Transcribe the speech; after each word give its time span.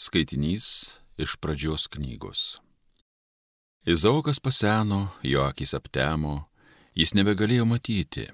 Skaitinys 0.00 0.66
iš 1.18 1.36
pradžios 1.36 1.84
knygos. 1.92 2.60
Izaukas 3.84 4.40
paseno, 4.40 5.08
jo 5.22 5.42
akis 5.44 5.74
aptemo, 5.76 6.46
jis 6.96 7.12
nebegalėjo 7.18 7.66
matyti. 7.68 8.24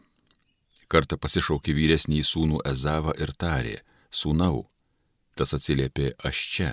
Kartą 0.87 1.18
pasišaukė 1.18 1.74
vyresnį 1.74 2.22
sūnų 2.30 2.62
Ezavą 2.71 3.16
ir 3.18 3.34
tarė, 3.34 3.74
sūnau, 4.14 4.62
tas 5.34 5.56
atsiliepė 5.58 6.12
aš 6.22 6.46
čia. 6.54 6.71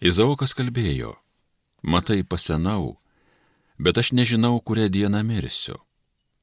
Izaukas 0.00 0.56
kalbėjo, 0.56 1.12
matai 1.82 2.22
pasenau, 2.24 2.96
bet 3.76 4.00
aš 4.00 4.16
nežinau, 4.16 4.56
kurią 4.56 4.88
dieną 4.88 5.20
mirsiu. 5.20 5.82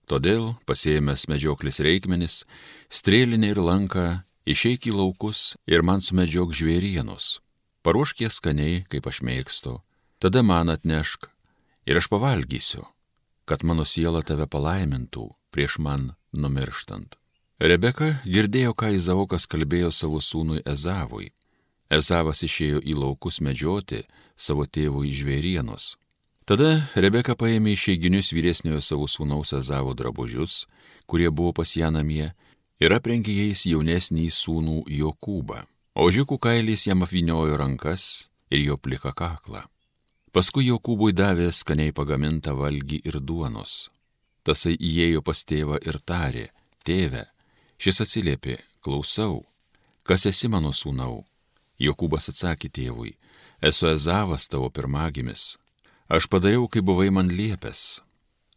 Todėl, 0.05 0.51
pasėmęs 0.69 1.25
medžioklis 1.33 1.81
reikmenis, 1.81 2.43
strėlinį 2.93 3.55
ir 3.55 3.67
lanką, 3.73 4.09
išeik 4.45 4.85
į 4.85 4.99
laukus 5.01 5.55
ir 5.65 5.81
man 5.81 6.05
sumedžiok 6.05 6.53
žvėrienus 6.53 7.39
paruošk 7.81 8.21
jas 8.25 8.39
skaniai, 8.39 8.83
kaip 8.89 9.07
aš 9.07 9.21
mėgstu, 9.25 9.79
tada 10.21 10.43
man 10.43 10.69
atnešk 10.73 11.29
ir 11.85 11.97
aš 11.97 12.09
pavalgysiu, 12.11 12.85
kad 13.45 13.63
mano 13.63 13.85
siela 13.85 14.21
tave 14.21 14.47
palaimintų 14.47 15.27
prieš 15.51 15.79
man 15.79 16.13
numirštant. 16.33 17.17
Rebeka 17.61 18.15
girdėjo, 18.25 18.73
ką 18.73 18.89
Izaukas 18.97 19.45
kalbėjo 19.45 19.91
savo 19.93 20.17
sūnui 20.17 20.63
Ezavui. 20.65 21.29
Ezavas 21.91 22.41
išėjo 22.47 22.79
į 22.81 22.95
laukus 22.97 23.41
medžioti 23.43 24.05
savo 24.33 24.65
tėvui 24.65 25.11
žvėrienus. 25.13 25.97
Tada 26.49 26.87
Rebeka 26.95 27.35
paėmė 27.37 27.75
išeiginius 27.75 28.31
vyresniojo 28.33 28.81
savo 28.81 29.05
sūnaus 29.05 29.53
Ezavo 29.53 29.93
drabužius, 29.93 30.65
kurie 31.05 31.29
buvo 31.29 31.53
pas 31.61 31.75
ją 31.77 31.91
namie, 31.93 32.31
ir 32.81 32.95
aprengė 32.95 33.35
jais 33.43 33.67
jaunesnį 33.69 34.25
sūnų 34.33 34.81
Jokūbą. 34.89 35.61
Ožiukų 35.91 36.37
kailis 36.39 36.85
jam 36.87 37.03
apviniojo 37.03 37.57
rankas 37.59 38.29
ir 38.47 38.61
jo 38.63 38.77
plika 38.79 39.11
kaklą. 39.11 39.65
Paskui 40.31 40.69
Jokūbui 40.69 41.11
davė 41.11 41.49
skaniai 41.51 41.91
pagamintą 41.91 42.53
valgį 42.55 43.01
ir 43.03 43.17
duonos. 43.19 43.89
Tasai 44.47 44.77
įėjo 44.79 45.19
pas 45.21 45.43
tėvą 45.43 45.81
ir 45.83 45.99
tarė, 45.99 46.45
tėve, 46.87 47.25
šis 47.75 47.99
atsiliepė, 48.05 48.55
klausau, 48.79 49.43
kas 50.07 50.25
esi 50.31 50.47
mano 50.47 50.71
sūnau? 50.71 51.25
Jokūbas 51.75 52.31
atsakė 52.31 52.71
tėvui, 52.71 53.17
esu 53.59 53.91
Ezavas 53.91 54.47
tavo 54.47 54.71
pirmagimis. 54.71 55.57
Aš 56.07 56.31
padariau, 56.31 56.71
kai 56.71 56.79
buvai 56.79 57.11
man 57.11 57.27
liepęs. 57.27 57.99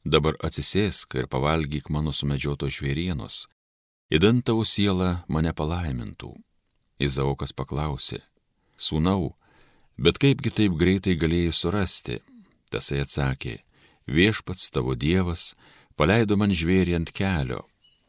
Dabar 0.07 0.39
atsisėsk 0.39 1.19
ir 1.19 1.27
pavalgyk 1.27 1.91
mano 1.91 2.15
sumedžioto 2.15 2.71
žvėrienos, 2.71 3.48
įdant 4.15 4.47
tavo 4.47 4.63
siela 4.63 5.25
mane 5.27 5.51
palaimintų. 5.51 6.37
Izaukas 7.05 7.53
paklausė, 7.57 8.21
Sūnau, 8.77 9.35
bet 9.97 10.19
kaipgi 10.23 10.51
taip 10.51 10.75
greitai 10.79 11.15
galėjai 11.21 11.53
surasti? 11.55 12.19
Tasai 12.73 13.05
atsakė, 13.05 13.59
viešpats 14.11 14.73
tavo 14.75 14.97
dievas 14.99 15.53
paleido 15.99 16.39
man 16.41 16.51
žvėrį 16.51 16.97
ant 16.99 17.13
kelio. 17.15 17.63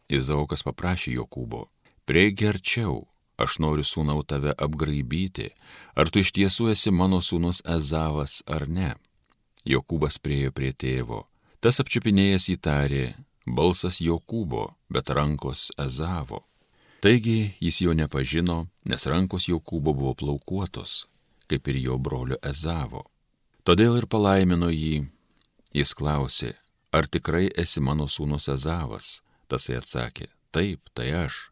Izaukas 0.10 0.66
paprašė 0.66 1.16
Jokūbo, 1.18 1.66
prieigi 2.06 2.50
arčiau, 2.50 3.06
aš 3.42 3.60
noriu 3.62 3.86
sūnau 3.86 4.22
tave 4.23 4.54
apgraibyti, 4.54 5.52
ar 5.98 6.10
tu 6.10 6.22
iš 6.22 6.34
tiesų 6.38 6.72
esi 6.73 6.94
mano 6.94 7.22
sūnus 7.22 7.62
Ezavas 7.78 8.42
ar 8.46 8.68
ne. 8.70 8.94
Jokūbas 9.66 10.20
priejo 10.22 10.54
prie 10.54 10.73
tėvo, 10.73 11.26
tas 11.60 11.82
apčiupinėjęs 11.82 12.50
įtarė, 12.54 13.06
balsas 13.46 13.98
Jokūbo, 14.02 14.68
bet 14.94 15.10
rankos 15.10 15.72
Ezavo. 15.82 16.44
Taigi 17.06 17.52
jis 17.59 17.81
jo 17.81 17.94
nepažino, 17.94 18.64
nes 18.89 19.03
rankos 19.06 19.45
Jokūbo 19.45 19.92
buvo 19.94 20.14
plaukuotos, 20.17 21.03
kaip 21.45 21.67
ir 21.70 21.78
jo 21.78 21.98
brolio 22.02 22.39
Ezavo. 22.42 23.03
Todėl 23.61 24.00
ir 24.00 24.08
palaimino 24.09 24.72
jį. 24.73 25.03
Jis 25.78 25.94
klausė, 25.94 26.56
ar 26.89 27.06
tikrai 27.06 27.52
esi 27.61 27.83
mano 27.86 28.09
sūnus 28.09 28.50
Ezavas? 28.50 29.20
Tasai 29.45 29.77
atsakė, 29.83 30.32
taip, 30.49 30.82
tai 30.98 31.11
aš. 31.27 31.52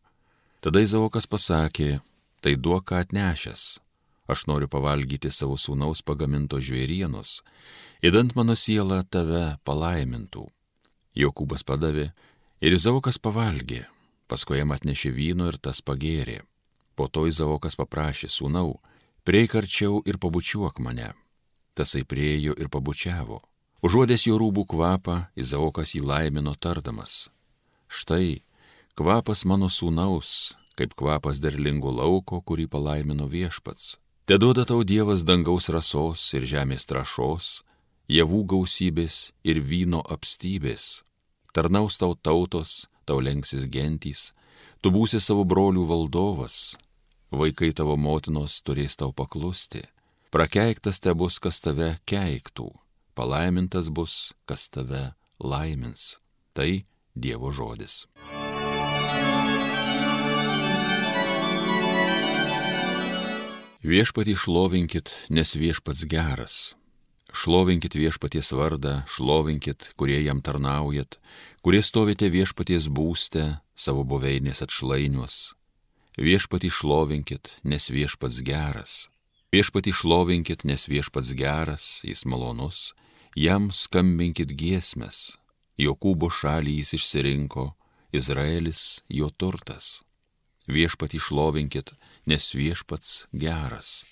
Tada 0.57 0.81
Izavokas 0.81 1.29
pasakė, 1.29 2.01
tai 2.41 2.57
duok 2.57 2.89
ką 2.89 3.03
atnešęs. 3.05 3.77
Aš 4.25 4.47
noriu 4.49 4.65
pavalgyti 4.65 5.29
savo 5.29 5.53
sūnaus 5.53 6.01
pagaminto 6.01 6.57
žvėrienus, 6.57 7.43
įdant 8.01 8.33
mano 8.33 8.57
siela 8.57 9.03
tave 9.05 9.59
palaimintų. 9.69 10.49
Jokūbas 11.13 11.61
padavė 11.61 12.09
ir 12.57 12.81
Izavokas 12.81 13.21
pavalgė 13.21 13.85
paskui 14.27 14.59
jam 14.59 14.73
atnešė 14.75 15.11
vyno 15.15 15.49
ir 15.51 15.57
tas 15.57 15.81
pagėrė. 15.81 16.41
Po 16.95 17.07
to 17.09 17.25
Izaokas 17.29 17.77
paprašė, 17.79 18.29
sūnau, 18.29 18.79
prieik 19.25 19.55
arčiau 19.57 20.01
ir 20.05 20.19
pabučiuok 20.21 20.79
mane. 20.85 21.13
Tasai 21.73 22.03
priejo 22.05 22.53
ir 22.53 22.69
pabučiavo. 22.69 23.41
Užuodęs 23.83 24.27
jo 24.29 24.37
rūbų 24.39 24.67
kvapą, 24.69 25.15
Izaokas 25.35 25.95
jį 25.97 26.03
laimino 26.05 26.53
tardamas. 26.55 27.27
Štai, 27.89 28.41
kvapas 28.95 29.43
mano 29.49 29.67
sūnaus, 29.67 30.55
kaip 30.77 30.93
kvapas 30.97 31.41
derlingo 31.43 31.91
lauko, 31.91 32.39
kurį 32.41 32.69
palaimino 32.69 33.27
viešpats. 33.29 33.97
Te 34.25 34.37
duoda 34.39 34.63
tau 34.63 34.85
Dievas 34.87 35.25
dangaus 35.27 35.67
rasos 35.73 36.21
ir 36.37 36.45
žemės 36.47 36.87
trašos, 36.87 37.63
javų 38.07 38.43
gausybės 38.53 39.33
ir 39.43 39.59
vyno 39.59 39.99
apstybės. 40.15 41.03
Tarnaus 41.53 41.99
tau 42.01 42.15
tautos, 42.17 42.87
tau 43.05 43.19
lenksis 43.21 43.67
gentys, 43.69 44.31
tu 44.81 44.89
būsi 44.89 45.19
savo 45.21 45.43
brolių 45.45 45.83
valdovas, 45.85 46.73
vaikai 47.29 47.69
tavo 47.77 47.93
motinos 47.93 48.55
turės 48.65 48.97
tau 48.97 49.13
paklusti, 49.13 49.83
prakeiktas 50.33 50.97
te 50.97 51.13
bus, 51.13 51.37
kas 51.37 51.61
tave 51.61 51.91
keiktų, 52.09 52.71
palaimintas 53.13 53.93
bus, 53.93 54.33
kas 54.49 54.65
tave 54.73 55.11
laimins. 55.37 56.17
Tai 56.57 56.85
Dievo 57.13 57.53
žodis. 57.53 58.07
Viešpatį 63.85 64.33
šlovinkit, 64.39 65.13
nes 65.29 65.53
viešpats 65.53 66.07
geras. 66.09 66.73
Šlovinkit 67.33 67.95
viešpaties 67.97 68.51
vardą, 68.53 69.01
šlovinkit, 69.09 69.91
kurie 69.97 70.19
jam 70.21 70.41
tarnaujat, 70.45 71.17
kurie 71.65 71.81
stovite 71.81 72.29
viešpaties 72.29 72.85
būste, 72.93 73.57
savo 73.73 74.03
buveinės 74.05 74.61
atšlainiuos. 74.61 75.55
Viešpatį 76.21 76.69
šlovinkit, 76.69 77.55
nes 77.65 77.89
viešpats 77.89 78.43
geras. 78.45 78.93
Viešpatį 79.49 79.91
šlovinkit, 79.97 80.61
nes 80.69 80.85
viešpats 80.85 81.33
geras, 81.33 81.85
jis 82.05 82.21
malonus, 82.29 82.93
jam 83.33 83.71
skambinkit 83.73 84.53
giesmes. 84.53 85.39
Jokūbo 85.81 86.29
šalį 86.29 86.77
jis 86.83 86.93
išsirinko, 86.99 87.71
Izraelis 88.13 89.01
jo 89.09 89.31
turtas. 89.33 90.03
Viešpatį 90.69 91.17
šlovinkit, 91.17 91.95
nes 92.29 92.53
viešpats 92.53 93.25
geras. 93.33 94.03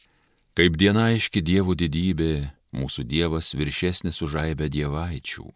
Kaip 0.58 0.74
diena 0.82 1.06
aiški 1.14 1.46
dievų 1.46 1.78
didybė, 1.80 2.34
Mūsų 2.72 3.04
Dievas 3.04 3.52
viršesnis 3.58 4.22
už 4.24 4.38
aibę 4.46 4.70
dievaičių. 4.72 5.48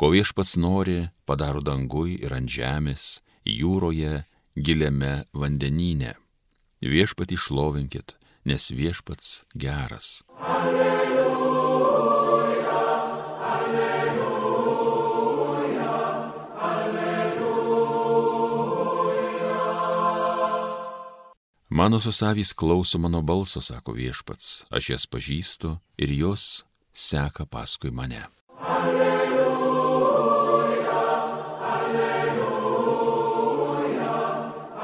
Ko 0.00 0.10
viešpats 0.12 0.56
nori, 0.60 1.08
padaro 1.28 1.60
dangui 1.64 2.18
ir 2.20 2.34
ant 2.36 2.48
žemės, 2.48 3.20
jūroje, 3.44 4.22
giliame 4.56 5.24
vandenyne. 5.32 6.16
Viešpatį 6.80 7.36
šlovinkit, 7.36 8.16
nes 8.48 8.70
viešpats 8.72 9.44
geras. 9.56 10.20
Alleluja, 10.40 10.99
Mano 21.80 22.00
susavys 22.00 22.52
klauso 22.54 22.98
mano 22.98 23.22
balso, 23.22 23.60
sako 23.60 23.92
viešpats, 23.96 24.68
aš 24.68 24.90
jas 24.90 25.06
pažįstu 25.08 25.80
ir 25.96 26.12
jos 26.12 26.68
seka 26.92 27.46
paskui 27.48 27.88
mane. 27.88 28.20
Alleluja, 28.60 30.12
alleluja, 31.72 32.84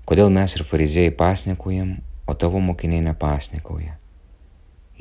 kodėl 0.06 0.30
mes 0.30 0.54
ir 0.54 0.62
fariziejai 0.70 1.18
pasnekujam, 1.18 1.98
o 2.30 2.34
tavo 2.38 2.62
mokiniai 2.62 3.02
nepasnekauja. 3.10 3.98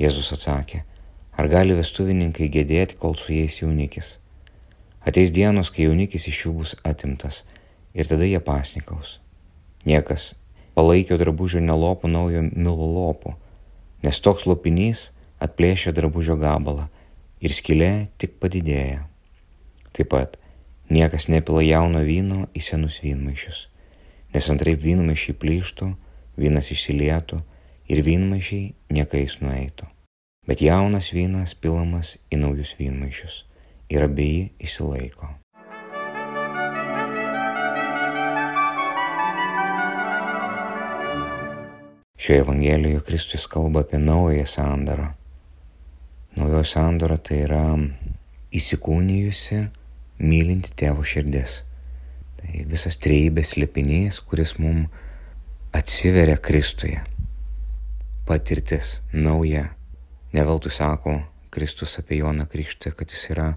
Jėzus 0.01 0.33
atsakė, 0.33 0.81
Ar 1.35 1.49
gali 1.51 1.75
vestuvininkai 1.75 2.47
gedėti, 2.51 2.97
kol 2.99 3.17
su 3.19 3.33
jais 3.35 3.59
jaunikis? 3.61 4.15
Ateis 5.05 5.33
dienos, 5.35 5.69
kai 5.69 5.89
jaunikis 5.89 6.27
iš 6.31 6.45
jų 6.45 6.53
bus 6.61 6.75
atimtas 6.87 7.43
ir 7.93 8.07
tada 8.09 8.25
jie 8.25 8.39
pasnikaus. 8.39 9.19
Niekas 9.85 10.33
palaikio 10.75 11.19
drabužio 11.21 11.61
nelopų 11.63 12.09
naujo 12.11 12.45
milo 12.47 12.87
lopų, 12.95 13.35
nes 14.03 14.21
toks 14.23 14.47
lopinys 14.49 15.11
atplėšia 15.43 15.93
drabužio 15.95 16.39
gabalą 16.39 16.87
ir 17.43 17.53
skilė 17.53 18.07
tik 18.17 18.39
padidėja. 18.41 19.05
Taip 19.95 20.09
pat 20.11 20.39
Niekas 20.89 21.25
nepila 21.33 21.63
jauno 21.65 22.03
vyno 22.05 22.45
į 22.53 22.61
senus 22.61 22.99
vynmaišius, 23.01 23.63
nes 24.35 24.49
antraip 24.53 24.83
vynmaišiai 24.83 25.33
plyštų, 25.41 25.87
vynas 26.37 26.69
išsilietų 26.75 27.39
ir 27.89 28.01
vynmaišiai 28.05 28.93
niekais 28.93 29.39
nueitų. 29.41 29.89
Bet 30.45 30.61
jaunas 30.61 31.09
vynas 31.09 31.55
pilamas 31.57 32.15
į 32.29 32.37
naujus 32.43 32.75
vynmaišius 32.77 33.41
ir 33.89 34.05
abiejai 34.05 34.51
išsilaiko. 34.61 35.31
Šioje 42.25 42.39
Evangelijoje 42.39 43.01
Kristus 43.05 43.47
kalba 43.47 43.81
apie 43.81 43.99
naują 43.99 44.45
sandarą. 44.45 45.07
Naujoji 46.35 46.65
sandora 46.65 47.17
tai 47.17 47.41
yra 47.45 47.63
įsikūnijusi, 48.55 49.59
mylinti 50.19 50.73
tėvo 50.77 51.05
širdis. 51.05 51.63
Tai 52.39 52.65
visas 52.71 52.97
treibės 53.01 53.55
lipinys, 53.59 54.21
kuris 54.21 54.55
mums 54.59 54.89
atsiveria 55.75 56.37
Kristuje. 56.37 57.01
Patirtis 58.25 58.99
nauja. 59.13 59.67
Neveltui 60.35 60.73
sako 60.73 61.21
Kristus 61.53 61.95
apie 62.01 62.19
Joną 62.19 62.47
Krikštą, 62.51 62.91
kad 62.97 63.11
jis 63.11 63.29
yra 63.31 63.49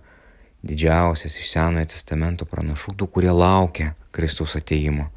didžiausias 0.63 1.39
iš 1.39 1.53
Senojo 1.53 1.91
testamento 1.91 2.47
pranašų, 2.47 2.95
tų, 2.99 3.09
kurie 3.15 3.35
laukia 3.35 3.95
Kristaus 4.15 4.55
ateimo 4.59 5.09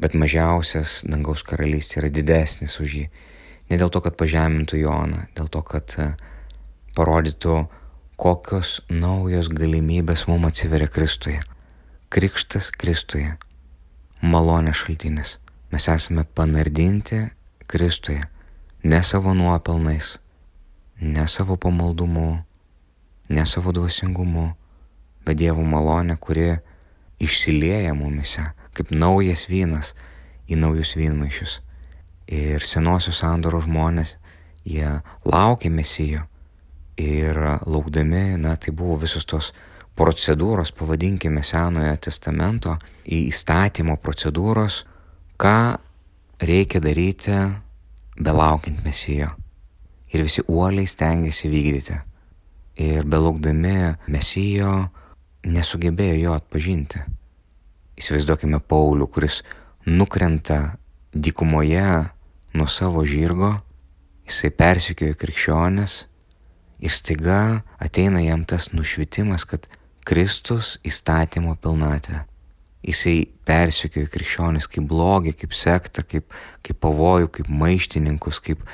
bet 0.00 0.16
mažiausias 0.16 1.00
dangaus 1.08 1.42
karalystė 1.44 2.00
yra 2.00 2.10
didesnis 2.12 2.78
už 2.80 2.96
jį. 3.00 3.04
Ne 3.70 3.78
dėl 3.78 3.92
to, 3.92 4.00
kad 4.02 4.16
pažemintų 4.18 4.80
Joną, 4.80 5.26
dėl 5.36 5.50
to, 5.52 5.62
kad 5.66 5.94
e, 6.00 6.08
parodytų, 6.96 7.60
kokios 8.20 8.80
naujos 8.90 9.50
galimybės 9.52 10.26
mums 10.28 10.50
atsiveria 10.50 10.88
Kristuje. 10.90 11.42
Krikštas 12.10 12.72
Kristuje. 12.74 13.36
Malonės 14.20 14.82
šaltinis. 14.82 15.36
Mes 15.70 15.86
esame 15.88 16.26
panardinti 16.34 17.22
Kristuje. 17.70 18.24
Ne 18.82 19.02
savo 19.06 19.36
nuopelnais, 19.36 20.16
ne 21.00 21.26
savo 21.28 21.56
pamaldumu, 21.56 22.38
ne 23.28 23.46
savo 23.46 23.72
dvasingumu, 23.72 24.50
bet 25.24 25.38
Dievo 25.40 25.64
malonė, 25.64 26.16
kuri 26.20 26.54
išsilieja 27.20 27.94
mumise 27.94 28.50
kaip 28.76 28.92
naujas 28.94 29.46
vynas 29.50 29.94
į 30.50 30.58
naujus 30.60 30.94
vynmaišius. 30.98 31.58
Ir 32.30 32.62
senosios 32.62 33.20
sandoros 33.22 33.66
žmonės, 33.66 34.16
jie 34.64 35.00
laukė 35.26 35.70
mesijo 35.72 36.26
ir 37.00 37.36
laukdami, 37.66 38.38
na 38.38 38.54
tai 38.60 38.74
buvo 38.76 39.00
visos 39.02 39.26
tos 39.26 39.50
procedūros, 39.98 40.72
pavadinkime 40.76 41.42
Senojo 41.44 41.96
testamento, 42.00 42.76
įstatymo 43.04 43.98
procedūros, 44.00 44.84
ką 45.40 45.56
reikia 46.40 46.80
daryti 46.80 47.36
belaukiant 48.20 48.84
mesijo. 48.84 49.34
Ir 50.10 50.24
visi 50.26 50.42
uoliai 50.48 50.88
stengiasi 50.90 51.50
vykdyti. 51.50 51.96
Ir 52.80 53.06
belaukdami 53.06 53.94
mesijo 54.10 54.90
nesugebėjo 55.46 56.16
jo 56.24 56.36
atpažinti. 56.36 57.02
Įsivaizduokime 58.00 58.60
Paulių, 58.64 59.06
kuris 59.12 59.42
nukrenta 59.86 60.76
dykumoje 61.12 62.10
nuo 62.54 62.66
savo 62.66 63.04
žirgo, 63.06 63.54
jisai 64.26 64.50
persikioja 64.54 65.16
krikščionis 65.18 65.96
ir 66.80 66.94
staiga 66.94 67.62
ateina 67.82 68.22
jam 68.24 68.44
tas 68.48 68.70
nušvitimas, 68.72 69.44
kad 69.44 69.68
Kristus 70.06 70.78
įstatymo 70.86 71.56
pilnatvė. 71.60 72.24
Jisai 72.80 73.26
persikioja 73.44 74.08
krikščionis 74.08 74.68
kaip 74.70 74.86
blogį, 74.88 75.34
kaip 75.42 75.52
sektą, 75.56 76.04
kaip, 76.08 76.32
kaip 76.64 76.80
pavojų, 76.80 77.28
kaip 77.36 77.50
maištininkus, 77.52 78.40
kaip 78.40 78.64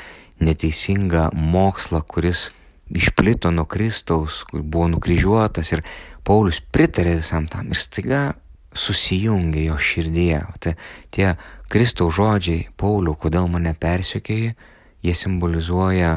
neteisingą 0.41 1.31
mokslą, 1.33 2.03
kuris 2.03 2.50
išplito 2.91 3.50
nuo 3.50 3.65
Kristaus, 3.65 4.43
kur 4.44 4.62
buvo 4.62 4.88
nukryžiuotas 4.94 5.73
ir 5.75 5.83
Paulius 6.27 6.61
pritarė 6.61 7.17
visam 7.21 7.47
tam 7.50 7.71
ir 7.71 7.79
staiga 7.81 8.23
susijungia 8.77 9.71
jo 9.71 9.79
širdyje. 9.79 10.41
Tai 10.61 10.75
tie 11.15 11.35
Kristaus 11.73 12.17
žodžiai, 12.19 12.69
Paulių, 12.79 13.17
kodėl 13.19 13.49
mane 13.50 13.73
persiekėjai, 13.75 14.55
jie 15.06 15.15
simbolizuoja 15.15 16.12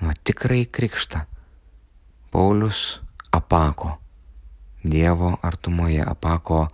nu, 0.00 0.14
tikrai 0.24 0.64
krikštą. 0.66 1.24
Paulius 2.30 3.00
apako 3.34 3.96
Dievo 4.80 5.34
artumoje, 5.44 6.00
apako 6.00 6.68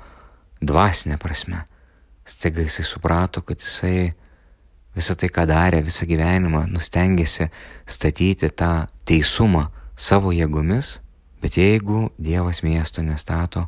dvasinė 0.62 1.16
prasme. 1.18 1.64
Staiga 2.26 2.62
jisai 2.62 2.84
suprato, 2.86 3.42
kad 3.42 3.62
jisai 3.62 4.12
visą 4.96 5.16
tai, 5.18 5.28
ką 5.32 5.44
darė, 5.48 5.82
visą 5.84 6.06
gyvenimą, 6.08 6.66
nustengėsi 6.72 7.50
statyti 7.86 8.50
tą 8.50 8.86
teisumą 9.08 9.66
savo 9.96 10.32
jėgomis, 10.32 11.00
bet 11.42 11.58
jeigu 11.60 12.10
Dievas 12.18 12.62
miesto 12.64 13.02
nestato, 13.04 13.66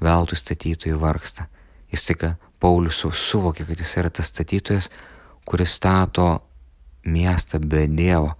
veltui 0.00 0.38
statytojai 0.38 0.98
vargsta. 0.98 1.48
Jis 1.92 2.04
tik 2.06 2.24
Paulius 2.60 3.02
suvokė, 3.02 3.66
kad 3.68 3.80
jis 3.80 3.96
yra 4.00 4.10
tas 4.10 4.30
statytojas, 4.30 4.90
kuris 5.48 5.74
stato 5.78 6.42
miestą 7.06 7.58
be 7.58 7.86
Dievo, 7.88 8.34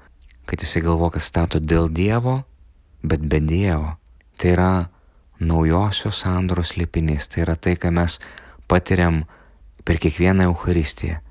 kad 0.46 0.62
jisai 0.62 0.82
galvo, 0.82 1.10
kad 1.10 1.22
stato 1.22 1.60
dėl 1.60 1.88
Dievo, 1.92 2.42
bet 3.02 3.22
be 3.22 3.40
Dievo. 3.40 3.96
Tai 4.38 4.50
yra 4.54 4.72
naujosios 5.40 6.22
sandoros 6.22 6.76
lipinys, 6.76 7.28
tai 7.28 7.44
yra 7.46 7.56
tai, 7.56 7.76
ką 7.78 7.90
mes 7.94 8.18
patiriam 8.68 9.24
per 9.84 9.98
kiekvieną 10.02 10.50
Euharistiją. 10.50 11.22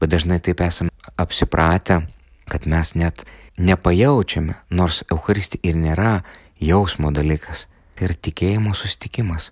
Bet 0.00 0.12
dažnai 0.12 0.38
taip 0.44 0.60
esame 0.60 0.92
apsipratę, 1.16 2.02
kad 2.48 2.66
mes 2.66 2.94
net 2.94 3.24
nepajaučiame, 3.58 4.54
nors 4.70 5.02
Euharistija 5.10 5.70
ir 5.70 5.78
nėra 5.80 6.20
jausmo 6.60 7.12
dalykas, 7.12 7.66
tai 7.96 8.10
yra 8.10 8.16
tikėjimo 8.28 8.74
sustikimas. 8.76 9.50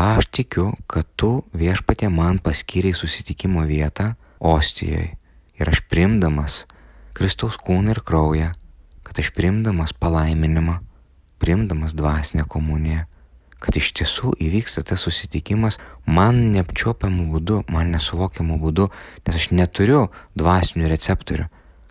Aš 0.00 0.30
tikiu, 0.32 0.70
kad 0.86 1.08
tu 1.18 1.42
viešpatė 1.52 2.08
man 2.08 2.38
paskyrei 2.38 2.94
susitikimo 2.96 3.66
vietą 3.68 4.14
Ostijoje 4.40 5.10
ir 5.60 5.68
aš 5.68 5.82
primdamas 5.92 6.64
Kristaus 7.12 7.58
kūną 7.60 7.92
ir 7.92 8.00
kraują, 8.06 8.54
kad 9.04 9.18
aš 9.20 9.28
primdamas 9.36 9.92
palaiminimą, 9.92 10.78
primdamas 11.42 11.92
dvasinę 11.98 12.46
komuniją, 12.48 13.04
kad 13.60 13.76
iš 13.76 13.92
tiesų 13.98 14.32
įvyksta 14.40 14.82
tas 14.88 15.04
susitikimas 15.04 15.78
man 16.08 16.50
neapčiopiamų 16.54 17.26
būdų, 17.34 17.62
man 17.72 17.92
nesuvokiamų 17.94 18.58
būdų, 18.62 18.88
nes 19.26 19.40
aš 19.40 19.50
neturiu 19.52 20.06
dvasinių 20.40 20.88
receptorių, 20.90 21.48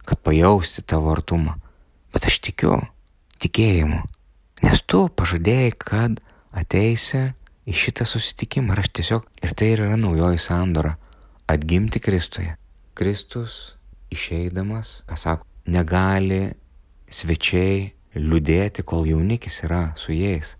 kad 0.09 0.21
pajausti 0.25 0.83
tavo 0.83 1.13
artumą. 1.13 1.59
Bet 2.13 2.25
aš 2.25 2.39
tikiu 2.49 2.79
tikėjimu, 3.39 4.01
nes 4.65 4.81
tu 4.89 5.05
pažadėjai, 5.13 5.73
kad 5.77 6.17
ateisi 6.51 7.29
į 7.69 7.75
šitą 7.77 8.07
susitikimą 8.09 8.73
ir 8.73 8.81
aš 8.83 8.89
tiesiog, 8.99 9.27
ir 9.45 9.53
tai 9.53 9.73
yra 9.75 9.93
naujoji 9.93 10.41
sandora, 10.41 10.95
atgimti 11.49 12.01
Kristuje. 12.01 12.55
Kristus 12.97 13.77
išeidamas, 14.11 15.03
ką 15.07 15.15
sako, 15.17 15.45
negali 15.69 16.49
svečiai 17.09 17.91
liūdėti, 18.17 18.83
kol 18.83 19.05
jaunikis 19.07 19.61
yra 19.63 19.91
su 19.97 20.15
jais. 20.17 20.57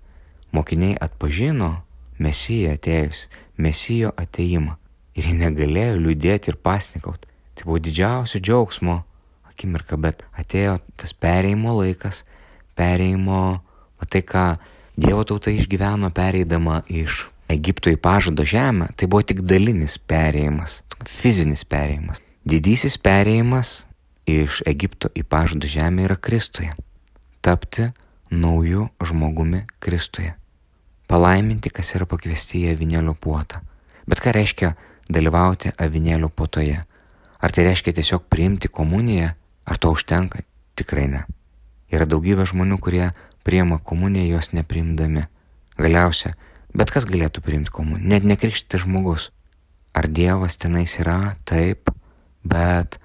Mokiniai 0.56 0.98
atpažino 1.02 1.78
Mesiją 2.20 2.74
atėjus, 2.76 3.28
Mesijo 3.58 4.12
ateimą 4.20 4.76
ir 5.16 5.30
jie 5.30 5.36
negalėjo 5.38 6.00
liūdėti 6.00 6.52
ir 6.52 6.58
pasnikauti. 6.64 7.30
Tai 7.56 7.68
buvo 7.68 7.80
didžiausio 7.84 8.42
džiaugsmo 8.44 9.02
akimirka, 9.50 9.98
bet 10.00 10.24
atėjo 10.40 10.78
tas 11.00 11.14
perėjimo 11.14 11.76
laikas, 11.82 12.24
perėjimo, 12.80 13.42
o 14.00 14.08
tai 14.08 14.24
ką 14.24 14.46
Dievo 15.00 15.24
tauta 15.24 15.52
išgyveno 15.52 16.10
pereidama 16.12 16.82
iš 16.92 17.30
Egipto 17.48 17.88
į 17.88 17.96
pažado 18.04 18.44
žemę, 18.44 18.90
tai 19.00 19.08
buvo 19.08 19.24
tik 19.24 19.46
dalinis 19.48 19.96
perėjimas, 19.96 20.82
fizinis 21.08 21.64
perėjimas. 21.64 22.20
Didysis 22.44 22.98
perėjimas 23.00 23.72
iš 24.28 24.60
Egipto 24.68 25.08
į 25.16 25.24
pažado 25.24 25.72
žemę 25.72 26.04
yra 26.10 26.20
Kristuje. 26.20 26.76
Tapti 27.40 27.88
naujų 28.30 28.90
žmogumi 29.08 29.64
Kristuje. 29.80 30.36
Palaiminti, 31.10 31.72
kas 31.74 31.96
yra 31.98 32.06
pakviesti 32.06 32.62
į 32.62 32.76
avinėlio 32.76 33.16
puotą. 33.18 33.64
Bet 34.10 34.22
ką 34.22 34.34
reiškia 34.36 34.76
dalyvauti 35.10 35.74
avinėlio 35.82 36.30
puotoje? 36.30 36.84
Ar 37.42 37.56
tai 37.56 37.66
reiškia 37.66 37.96
tiesiog 37.98 38.28
priimti 38.30 38.70
komuniją, 38.70 39.32
ar 39.66 39.82
to 39.82 39.90
užtenka? 39.96 40.44
Tikrai 40.78 41.08
ne. 41.10 41.24
Yra 41.90 42.06
daugybė 42.06 42.46
žmonių, 42.52 42.78
kurie 42.78 43.10
priema 43.42 43.80
komuniją 43.82 44.36
jos 44.36 44.52
neprimdami. 44.54 45.26
Galiausia, 45.82 46.36
bet 46.78 46.94
kas 46.94 47.08
galėtų 47.10 47.42
priimti 47.42 47.74
komuniją, 47.74 48.06
net 48.14 48.28
nekrikštytas 48.30 48.86
žmogus. 48.86 49.30
Ar 49.98 50.06
Dievas 50.06 50.60
tenais 50.62 50.94
yra? 51.02 51.34
Taip, 51.50 51.90
bet 52.46 53.00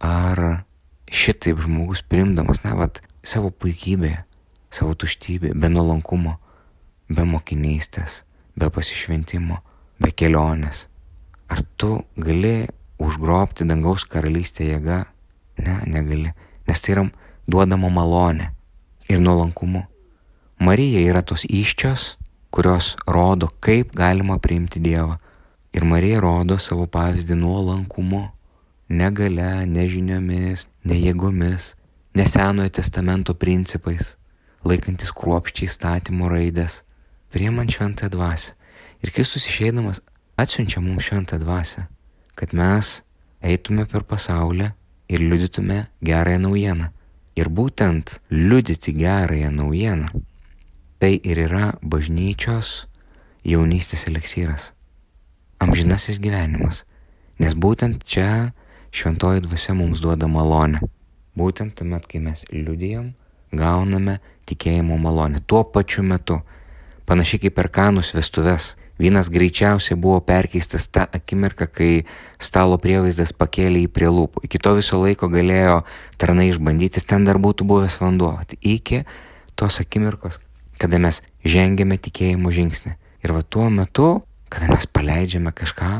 ar 0.00 0.64
šitaip 1.12 1.60
žmogus 1.60 2.00
primdamas, 2.00 2.62
na, 2.64 2.78
vad, 2.78 3.02
savo 3.20 3.52
puikybėje, 3.52 4.22
savo 4.72 4.96
tuštybėje, 4.96 5.52
be 5.52 5.68
nuolankumo, 5.68 6.38
be 7.12 7.24
mokinystės, 7.28 8.22
be 8.56 8.68
pasišventimo, 8.72 9.60
be 10.00 10.10
kelionės. 10.16 10.86
Ar 11.52 11.62
tu 11.76 12.00
gali 12.16 12.68
užgrobti 13.02 13.66
dangaus 13.68 14.06
karalystę 14.08 14.66
jėga? 14.68 15.04
Ne, 15.62 15.78
negali, 15.86 16.32
nes 16.68 16.80
tai 16.80 16.94
yra 16.96 17.06
duodama 17.46 17.90
malonė 17.92 18.50
ir 19.12 19.20
nuolankumu. 19.20 19.84
Marija 20.62 21.02
yra 21.10 21.22
tos 21.26 21.44
iščios, 21.44 22.14
kurios 22.54 22.94
rodo, 23.08 23.50
kaip 23.60 23.92
galima 23.98 24.38
priimti 24.38 24.80
Dievą. 24.80 25.18
Ir 25.72 25.84
Marija 25.88 26.20
rodo 26.20 26.58
savo 26.60 26.86
pavyzdį 26.86 27.36
nuolankumu, 27.40 28.26
negale, 28.92 29.66
nežiniomis, 29.66 30.66
nejėgomis, 30.84 31.72
nesenojo 32.14 32.72
testamento 32.78 33.34
principais, 33.34 34.16
laikantis 34.68 35.12
kruopščiai 35.16 35.72
statymo 35.72 36.28
raidės, 36.30 36.82
priemant 37.32 37.72
šventą 37.72 38.10
dvasę. 38.12 38.54
Ir 39.02 39.10
Kristus 39.10 39.48
išeidamas 39.50 40.02
atsiunčia 40.38 40.80
mums 40.80 41.08
šventą 41.08 41.38
dvasę, 41.42 41.86
kad 42.38 42.54
mes 42.54 43.00
eitume 43.42 43.86
per 43.90 44.04
pasaulį 44.06 44.70
ir 45.12 45.24
liudytume 45.24 45.86
gerąją 46.04 46.42
naujieną. 46.46 46.92
Ir 47.36 47.48
būtent 47.48 48.18
liudyti 48.30 48.92
gerąją 48.92 49.50
naujieną 49.50 50.12
tai 51.02 51.16
ir 51.26 51.40
yra 51.48 51.72
bažnyčios 51.82 52.84
jaunystės 53.42 54.04
eleksyras, 54.06 54.68
amžinasis 55.58 56.20
gyvenimas, 56.22 56.84
nes 57.42 57.56
būtent 57.58 58.04
čia 58.06 58.52
šventoji 58.94 59.42
dvasia 59.48 59.74
mums 59.74 59.98
duoda 60.04 60.28
malonę. 60.30 60.78
Būtent 61.34 61.74
tuomet, 61.74 62.06
kai 62.06 62.20
mes 62.22 62.44
liudijam, 62.52 63.14
gauname 63.50 64.20
tikėjimo 64.46 64.94
malonę. 65.00 65.40
Tuo 65.42 65.64
pačiu 65.64 66.04
metu, 66.06 66.38
panašiai 67.12 67.44
kaip 67.44 67.58
per 67.58 67.68
kanus 67.68 68.14
vestuves, 68.16 68.72
vynas 69.02 69.28
greičiausiai 69.32 69.98
buvo 70.00 70.20
perkeistas 70.24 70.88
tą 70.88 71.04
akimirką, 71.12 71.68
kai 71.68 71.90
stalo 72.40 72.78
prievaizdas 72.80 73.34
pakėlė 73.36 73.84
jį 73.84 73.90
prie 73.92 74.08
lūpų. 74.12 74.44
Iki 74.48 74.60
to 74.62 74.74
viso 74.78 75.00
laiko 75.02 75.28
galėjo 75.32 75.82
tarnai 76.20 76.48
išbandyti 76.52 77.02
ir 77.02 77.08
ten 77.08 77.28
dar 77.28 77.40
būtų 77.42 77.68
buvęs 77.68 77.98
vanduo. 78.00 78.34
Iki 78.60 79.04
tos 79.58 79.80
akimirkos, 79.84 80.40
kada 80.80 81.00
mes 81.02 81.20
žengėme 81.44 81.98
tikėjimo 82.00 82.52
žingsnį. 82.54 82.96
Ir 83.22 83.34
va 83.36 83.42
tuo 83.42 83.68
metu, 83.70 84.08
kada 84.50 84.70
mes 84.72 84.88
paleidžiame 84.88 85.52
kažką, 85.54 85.92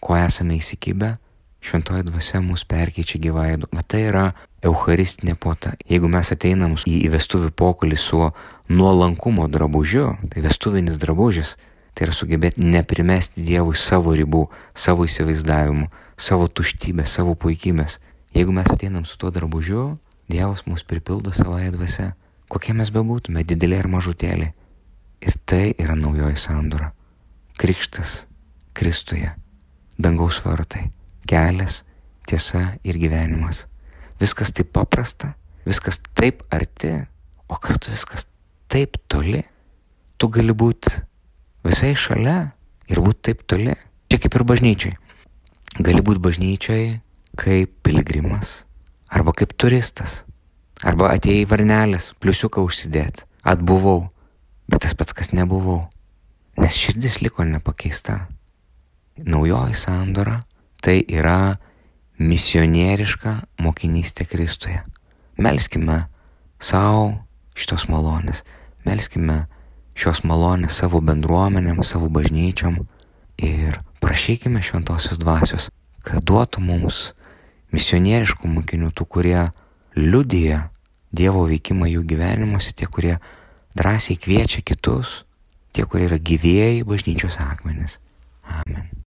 ko 0.00 0.16
esame 0.18 0.58
įsikibę, 0.58 1.14
šventoji 1.60 2.02
dvasia 2.02 2.40
mus 2.40 2.64
perkeičia 2.64 3.20
gyvąją. 3.20 3.68
Va 3.72 3.82
tai 3.84 4.06
yra 4.08 4.24
Eucharistinė 4.64 5.36
pota. 5.40 5.74
Jeigu 5.88 6.08
mes 6.08 6.32
ateinam 6.32 6.76
į 6.88 7.08
vestuvių 7.12 7.50
pokulį 7.56 7.96
su 7.96 8.30
nuolankumo 8.68 9.48
drabužiu, 9.48 10.16
tai 10.32 10.44
vestuvinis 10.44 10.98
drabužis, 11.00 11.56
tai 11.94 12.08
yra 12.08 12.16
sugebėti 12.16 12.64
neprimesti 12.64 13.44
Dievui 13.44 13.76
savo 13.76 14.14
ribų, 14.16 14.46
savo 14.74 15.08
įsivaizdavimų, 15.08 15.88
savo 16.16 16.48
tuštybės, 16.48 17.16
savo 17.16 17.34
puikybės. 17.34 17.98
Jeigu 18.36 18.54
mes 18.54 18.68
ateinam 18.70 19.04
su 19.08 19.18
tuo 19.18 19.32
drabužiu, 19.34 19.96
Dievas 20.30 20.62
mus 20.68 20.84
pripildo 20.86 21.32
savoje 21.34 21.72
dvasia, 21.74 22.12
kokie 22.48 22.76
mes 22.76 22.92
bebūtume, 22.94 23.42
didelė 23.42 23.82
ir 23.82 23.90
mažutėlė. 23.90 24.52
Ir 25.20 25.36
tai 25.44 25.64
yra 25.74 25.98
naujoji 25.98 26.38
sandora. 26.40 26.92
Krikštas 27.60 28.24
Kristuje, 28.72 29.34
dangaus 29.98 30.38
vartai 30.46 30.86
kelias, 31.30 31.82
tiesa 32.26 32.74
ir 32.84 32.98
gyvenimas. 32.98 33.66
Viskas 34.20 34.52
taip 34.54 34.72
paprasta, 34.74 35.34
viskas 35.66 36.00
taip 36.18 36.42
arti, 36.52 36.92
o 37.48 37.56
kartu 37.56 37.94
viskas 37.94 38.26
taip 38.70 38.98
toli. 39.08 39.42
Tu 40.20 40.28
gali 40.28 40.52
būti 40.52 40.92
visai 41.64 41.94
šalia 41.96 42.50
ir 42.90 43.00
būti 43.00 43.30
taip 43.30 43.46
toli. 43.48 43.76
Čia 44.10 44.18
kaip 44.20 44.36
ir 44.36 44.44
bažnyčiai. 44.50 44.96
Gali 45.78 46.02
būti 46.04 46.22
bažnyčiai 46.26 46.90
kaip 47.40 47.78
piligrimas 47.86 48.64
arba 49.10 49.32
kaip 49.36 49.54
turistas. 49.58 50.24
Arba 50.86 51.10
atėjai 51.12 51.46
varnelės, 51.48 52.12
pliusiuką 52.20 52.62
užsidėti. 52.64 53.26
Atbuvau, 53.44 54.08
bet 54.68 54.84
tas 54.84 54.94
pats, 54.96 55.12
kas 55.16 55.32
nebuvau. 55.36 55.90
Nes 56.60 56.76
širdis 56.76 57.18
liko 57.24 57.44
nepakeista. 57.44 58.26
Naujoji 59.20 59.76
sandora 59.76 60.38
tai 60.84 61.00
yra 61.08 61.58
misionieriška 62.20 63.36
mokinystė 63.64 64.26
Kristuje. 64.28 64.82
Melskime 65.40 66.04
savo 66.60 67.14
šitos 67.56 67.86
malonės, 67.88 68.42
melskime 68.84 69.44
šios 69.96 70.22
malonės 70.24 70.80
savo 70.80 71.00
bendruomenėm, 71.04 71.80
savo 71.84 72.10
bažnyčiom 72.12 72.76
ir 73.40 73.80
prašykime 74.04 74.62
šventosios 74.64 75.20
dvasios, 75.20 75.70
kad 76.04 76.24
duotų 76.24 76.64
mums 76.64 77.10
misionieriškų 77.72 78.50
mokinių, 78.50 78.92
tų, 78.92 79.06
kurie 79.06 79.40
liudyja 79.96 80.68
Dievo 81.10 81.42
veikimą 81.50 81.88
jų 81.90 82.04
gyvenimuose, 82.06 82.70
tie, 82.78 82.86
kurie 82.86 83.16
drąsiai 83.74 84.14
kviečia 84.14 84.62
kitus, 84.62 85.24
tie, 85.74 85.82
kurie 85.82 86.06
yra 86.06 86.20
gyvėjai 86.22 86.86
bažnyčios 86.86 87.40
akmenis. 87.42 87.98
Amen. 88.46 88.99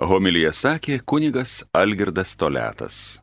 Homilija 0.00 0.48
sakė 0.56 1.02
kunigas 1.04 1.58
Algirdas 1.76 2.32
Toletas. 2.32 3.20